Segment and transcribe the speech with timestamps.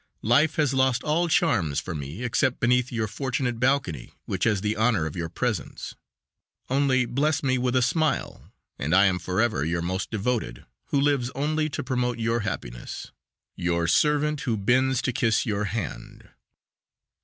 [0.23, 4.75] Life has lost all charms for me except beneath your fortunate balcony which has the
[4.75, 5.93] honor of your presence.
[6.71, 11.29] Only bless me with a smile and I am forever your most devoted, who lives
[11.35, 13.11] only to promote your happiness.
[13.55, 16.29] "YOUR SERVANT WHO BENDS TO KISS YOUR HAND."